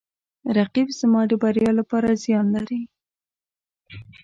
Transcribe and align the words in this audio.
رقیب 0.57 0.87
زما 0.99 1.21
د 1.29 1.33
بریا 1.41 1.71
لپاره 1.79 2.09
زیان 2.23 2.47
لري 2.55 2.81